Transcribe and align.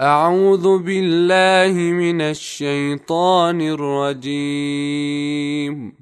أعوذ 0.00 0.78
بالله 0.78 1.74
من 1.74 2.20
الشيطان 2.20 3.60
الرجيم. 3.60 5.92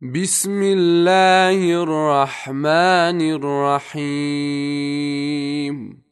بسم 0.00 0.62
الله 0.62 1.82
الرحمن 1.82 3.20
الرحيم. 4.00 6.02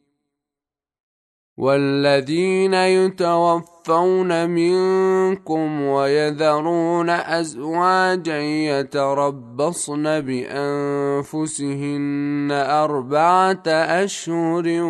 والذين 1.57 2.73
يتوفون 2.73 4.49
منكم 4.49 5.81
ويذرون 5.81 7.09
أزواجا 7.09 8.41
يتربصن 8.41 10.03
بأنفسهن 10.03 12.47
أربعة 12.51 13.63
أشهر 13.67 14.81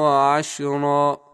وعشرًا. 0.00 1.33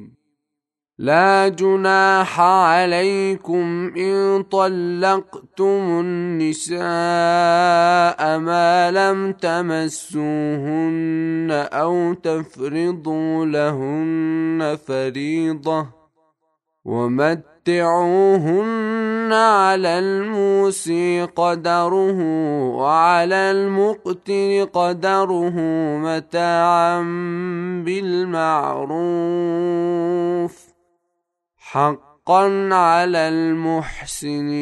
لا 1.01 1.47
جناح 1.47 2.39
عليكم 2.39 3.93
إن 3.97 4.43
طلقتم 4.43 5.99
النساء 5.99 6.81
ما 8.39 8.91
لم 8.91 9.31
تمسوهن 9.31 10.27
أو 11.73 12.13
تفرضوا 12.13 13.45
لهن 13.45 14.77
فريضة 14.87 15.87
ومتعوهن 16.85 17.33
على 19.33 19.99
الموسي 19.99 21.23
قدره 21.23 22.19
وعلى 22.75 23.51
المقتر 23.51 24.63
قدره 24.73 25.55
متاعا 25.97 27.01
بالمعروف 27.85 29.31
حقا 31.71 32.69
على 32.73 33.17
المحسنين. 33.17 34.61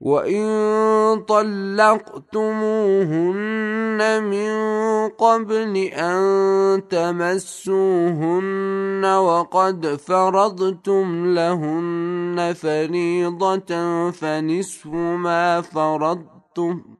وإن 0.00 0.44
طلقتموهن 1.28 2.40
من 4.24 4.52
قبل 5.08 5.76
أن 5.76 6.88
تمسوهن 6.88 7.84
وقد 9.04 9.86
فرضتم 9.86 11.34
لهن 11.34 12.54
فريضة 12.56 14.10
فنصف 14.10 14.86
ما 14.86 15.60
فرضتم. 15.60 16.99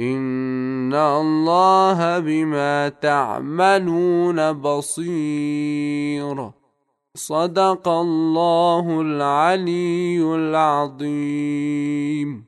ان 0.00 0.94
الله 0.94 2.18
بما 2.18 2.88
تعملون 2.88 4.52
بصير. 4.52 6.50
صدق 7.16 7.88
الله 7.88 9.00
العلي 9.00 10.34
العظيم. 10.34 12.45